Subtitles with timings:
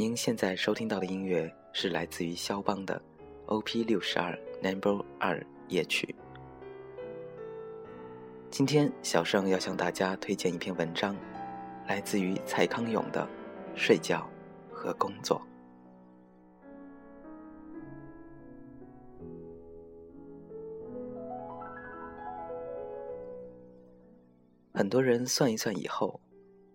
[0.00, 3.02] 您现在收听到的音乐是来自于肖邦的
[3.46, 3.82] O.P.
[3.82, 4.32] 六十二
[4.62, 6.14] Number 二夜曲。
[8.48, 11.16] 今天小盛要向大家推荐一篇文章，
[11.88, 13.28] 来自于蔡康永的
[13.76, 14.30] 《睡觉
[14.70, 15.36] 和工作》。
[24.72, 26.20] 很多人算一算以后，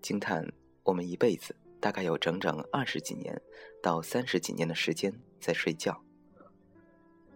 [0.02, 0.46] 惊叹
[0.84, 1.56] 我们一辈子。
[1.84, 3.42] 大概有整整二十几年
[3.82, 6.02] 到三十几年的时间在睡觉。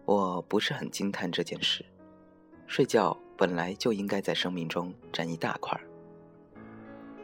[0.06, 1.84] 我不是很惊叹这件事，
[2.66, 5.84] 睡觉本来就应该在生命中占一大块儿。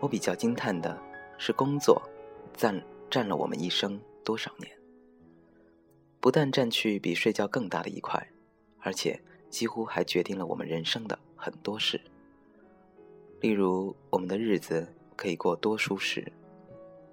[0.00, 1.00] 我比较惊叹的
[1.38, 2.02] 是工作
[2.52, 4.70] 占占了我们一生多少年，
[6.20, 8.22] 不但占去比睡觉更大的一块，
[8.80, 11.98] 而且几乎还决定了我们人生的很多事。
[13.40, 16.30] 例如，我们的日子可以过多舒适。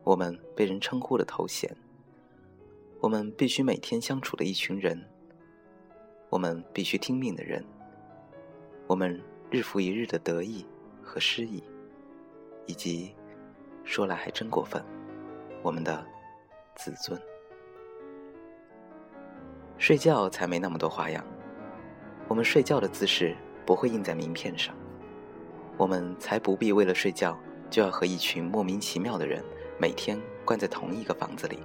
[0.03, 1.69] 我们被人称呼的头衔，
[2.99, 4.99] 我们必须每天相处的一群人，
[6.29, 7.63] 我们必须听命的人，
[8.87, 10.65] 我们日复一日的得意
[11.03, 11.63] 和失意，
[12.65, 13.13] 以及
[13.83, 14.83] 说来还真过分，
[15.61, 16.03] 我们的
[16.75, 17.21] 自尊。
[19.77, 21.23] 睡觉才没那么多花样，
[22.27, 23.35] 我们睡觉的姿势
[23.65, 24.75] 不会印在名片上，
[25.77, 27.37] 我们才不必为了睡觉
[27.69, 29.43] 就要和一群莫名其妙的人。
[29.81, 31.57] 每天关在同一个房子里，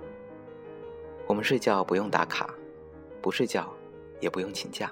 [1.27, 2.49] 我们睡觉不用打卡，
[3.21, 3.71] 不睡觉
[4.23, 4.91] 也不用请假。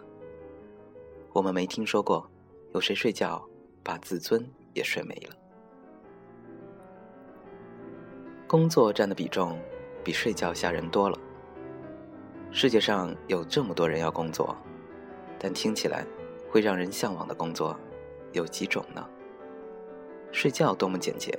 [1.32, 2.30] 我们没听说过
[2.74, 3.42] 有谁睡觉
[3.82, 5.34] 把自尊也睡没了。
[8.46, 9.58] 工作占的比重
[10.04, 11.18] 比睡觉吓人多了。
[12.50, 14.54] 世界上有这么多人要工作，
[15.38, 16.04] 但听起来
[16.50, 17.74] 会让人向往的工作
[18.32, 19.02] 有几种呢？
[20.30, 21.32] 睡觉多么简洁，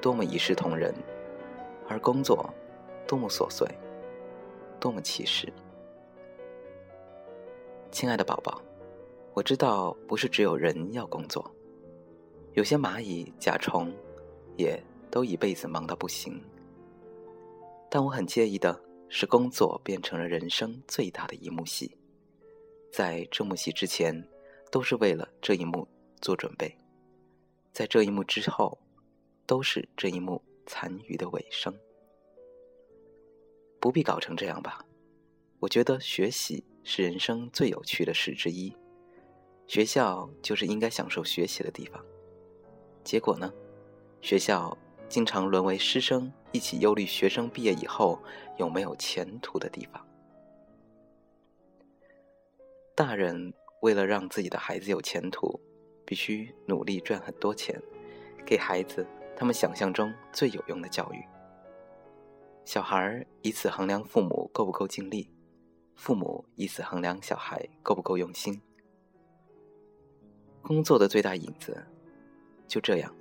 [0.00, 0.92] 多么一视同仁。
[1.88, 2.52] 而工作，
[3.06, 3.66] 多么琐碎，
[4.78, 5.50] 多么歧视。
[7.90, 8.60] 亲爱的宝宝，
[9.32, 11.50] 我知道不是只有人要工作，
[12.52, 13.90] 有些蚂蚁、甲虫，
[14.56, 14.78] 也
[15.10, 16.38] 都一辈子忙到不行。
[17.88, 18.78] 但我很介意的
[19.08, 21.96] 是，工作变成了人生最大的一幕戏，
[22.92, 24.22] 在这幕戏之前，
[24.70, 25.88] 都是为了这一幕
[26.20, 26.68] 做准备；
[27.72, 28.78] 在这一幕之后，
[29.46, 30.42] 都是这一幕。
[30.68, 31.74] 残余的尾声，
[33.80, 34.84] 不必搞成这样吧？
[35.58, 38.72] 我觉得学习是人生最有趣的事之一，
[39.66, 42.04] 学校就是应该享受学习的地方。
[43.02, 43.52] 结果呢？
[44.20, 44.76] 学校
[45.08, 48.20] 经常沦为师生一起忧虑学生毕业以后
[48.58, 50.06] 有没有前途的地方。
[52.94, 55.58] 大人为了让自己的孩子有前途，
[56.04, 57.80] 必须努力赚很多钱，
[58.44, 59.06] 给孩子。
[59.38, 61.24] 他们想象中最有用的教育，
[62.64, 65.30] 小孩以此衡量父母够不够尽力，
[65.94, 68.60] 父母以此衡量小孩够不够用心。
[70.60, 71.86] 工作的最大影子，
[72.66, 73.14] 就这样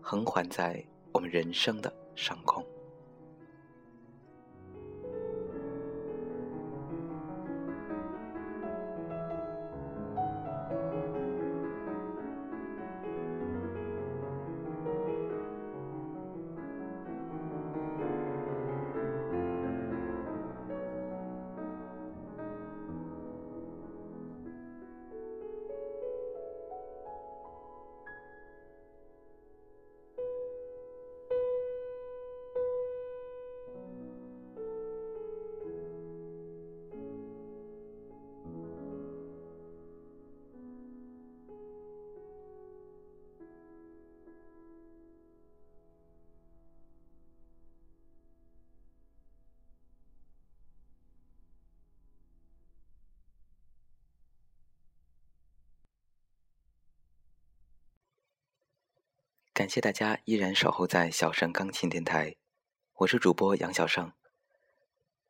[0.00, 2.66] 横环在我们人生的上空。
[59.60, 62.36] 感谢大家依然守候在小盛钢琴电台，
[62.94, 64.10] 我是主播杨小盛。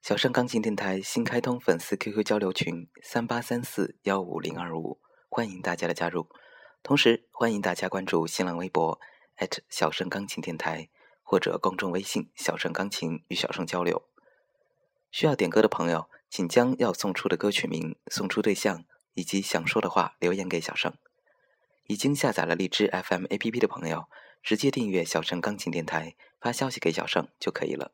[0.02, 6.28] 小盛钢琴电台新开通粉丝 QQ 交流群三八三四幺五零二五，欢迎大家的加入。
[6.84, 9.00] 同时，欢迎大家关注新浪微博
[9.68, 10.88] 小盛钢琴电台，
[11.24, 14.04] 或者公众微信“小盛钢琴”与小盛交流。
[15.10, 18.84] 需要点歌的朋友，请将要送出的歌曲名、送出对象
[19.14, 20.94] 以及想说的话留言给小盛。
[21.90, 24.08] 已经下载了荔枝 FM APP 的朋友，
[24.44, 27.90] 直接订阅小盛钢琴电台，发消息给小盛就可以了。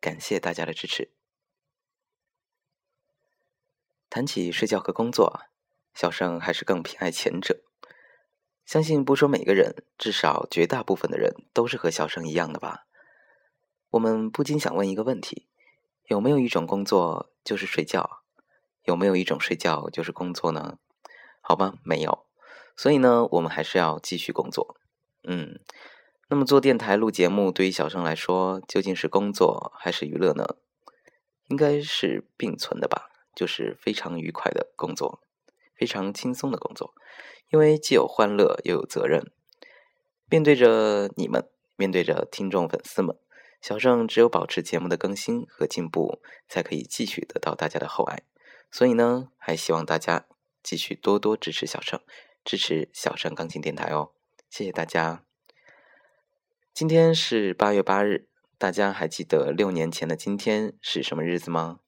[0.00, 1.10] 感谢大家的支持。
[4.08, 5.40] 谈起睡觉和工作，
[5.94, 7.64] 小盛还是更偏爱前者。
[8.64, 12.86] 相信不说每个人，至少绝大部分的人都是和小盛一样的吧。
[13.90, 15.48] 我们不禁想问一个问题：
[16.06, 18.22] 有没有一种工作就是睡觉？
[18.84, 20.78] 有没有一种睡觉就是工作呢？
[21.40, 22.29] 好吧，没有。
[22.80, 24.74] 所以呢，我们还是要继续工作。
[25.24, 25.60] 嗯。
[26.30, 30.56] 那么做电台录节目，对于小生来说，究竟是工作还是娱乐呢？
[31.48, 35.20] 应该是并存的吧，就是非常愉快的工作，
[35.76, 36.94] 非常轻松的工作，
[37.50, 39.30] 因为既有欢乐又有责任。
[40.30, 43.14] 面对着你们，面对着听众粉丝们，
[43.60, 48.22] 小盛只有保持节目的更新和进步，才可以继续得到大家的厚爱。
[48.70, 50.24] 所以呢，还希望大家
[50.62, 52.00] 继续多多支持小盛，
[52.50, 54.10] 支持小盛钢琴电台哦，
[54.50, 55.22] 谢谢大家。
[56.74, 58.26] 今天是八月八日，
[58.58, 61.78] 大家还记得六年前的今天是什么日子吗？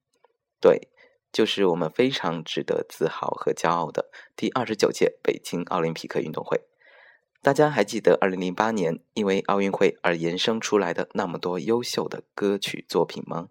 [0.60, 0.88] 对，
[1.32, 6.60] 就是我们非常值得自豪和骄傲的第二十九届北京奥林匹克运动会。
[7.40, 13.48] 大家还记得二零零八年因为奥运会而延伸出来的那么多优秀的歌曲作品吗？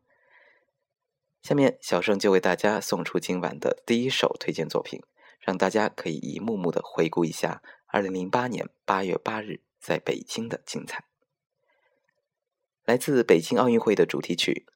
[1.44, 5.02] 下面小盛就为大家送出今晚的第一首推荐作品，
[5.42, 11.04] 让大家可以一幕幕的回顾一下二零零八年八月八日在北京的精彩。
[12.86, 14.68] 来自北京奥运会的主题曲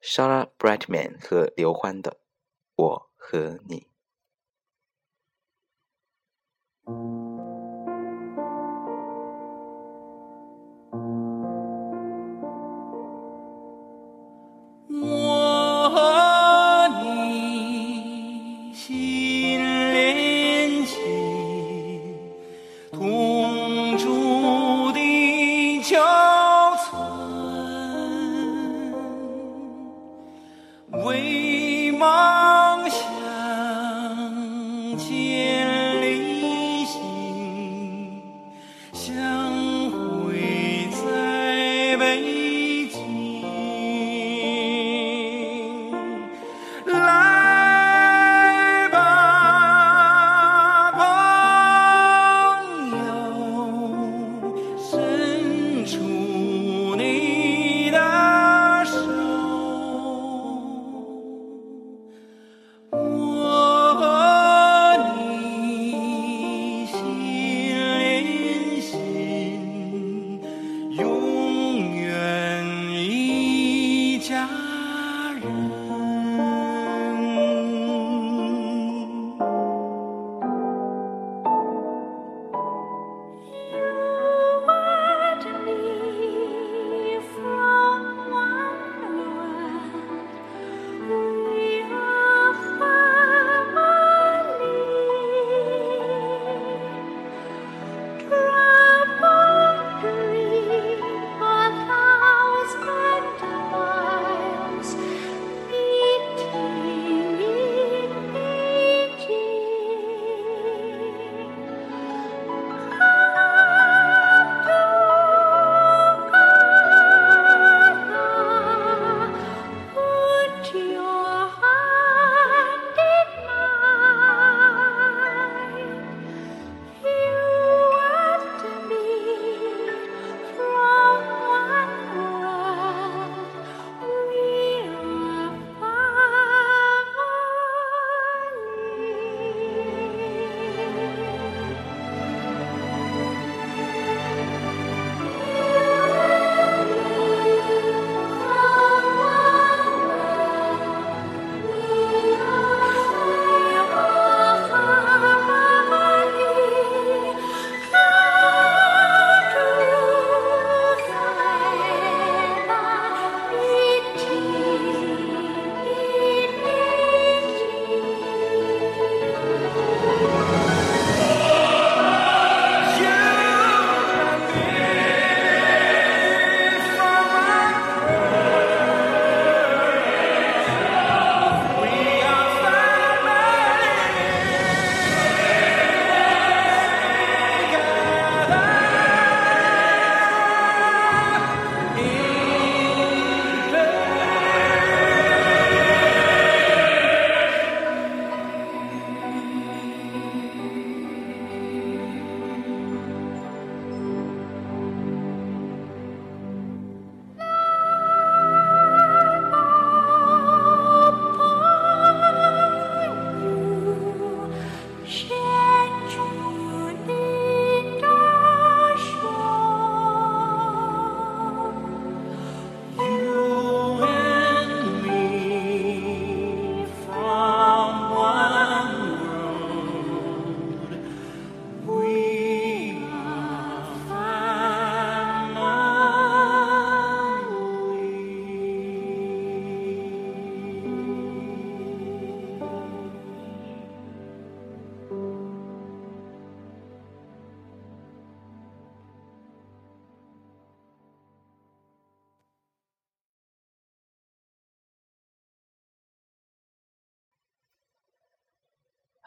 [0.00, 2.12] ，Shara Brightman 和刘欢的
[2.76, 3.86] 《我和你》。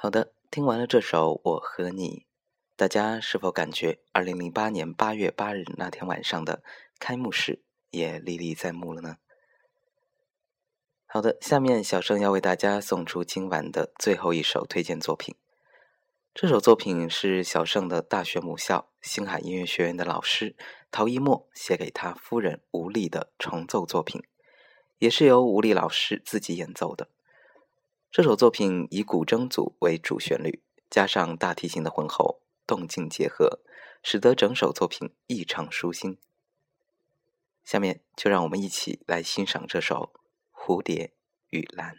[0.03, 2.09] 好的，听完了这首《我和你》，
[2.75, 6.63] 大家是否感觉二零零八年八月八日那天晚上的
[6.97, 9.17] 开幕式也历历在目了呢？
[11.05, 15.35] 好的，下面小盛要为大家送出今晚的最后一首推荐作品。
[16.33, 20.55] 这首作品是小盛的大学母校星海音乐学院的老师
[20.89, 24.23] 陶一墨写给他夫人吴丽的重奏作品，
[24.97, 27.07] 也是由吴丽老师自己演奏的。
[28.11, 33.61] 这首作品以古筝组为主旋律，加上大提琴的浑厚，动静结合，
[34.03, 36.17] 使得整首作品异常舒心。
[37.63, 40.11] 下面就让我们一起来欣赏这首
[40.59, 41.13] 《蝴蝶
[41.51, 41.95] 与蓝》。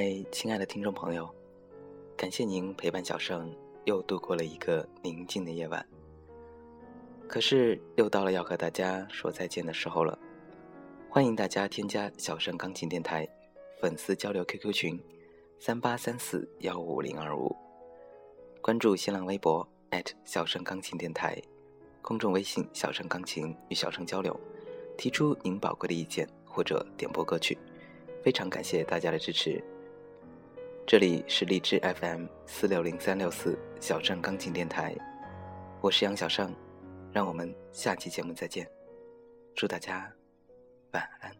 [0.00, 1.28] 位亲爱的听众朋友，
[2.16, 5.86] 感谢您陪伴小盛又度过了一个宁静的夜晚。
[7.28, 10.18] 可是又到了要和大家说再见的时候了，
[11.10, 13.28] 欢迎大家添加小盛钢琴电台
[13.78, 14.98] 粉丝交流 QQ 群
[15.58, 17.54] 三八三四幺五零二五，
[18.62, 19.68] 关注新浪微博
[20.24, 21.38] 小盛钢琴电台，
[22.00, 24.34] 公众微信小盛钢琴与小盛交流，
[24.96, 27.58] 提出您宝贵的意见或者点播歌曲。
[28.22, 29.62] 非常感谢大家的支持。
[30.90, 34.92] 这里是荔枝 FM 四六零三六四小镇钢琴电台，
[35.80, 36.52] 我是杨小胜，
[37.12, 38.68] 让我们下期节目再见，
[39.54, 40.12] 祝大家
[40.90, 41.39] 晚安。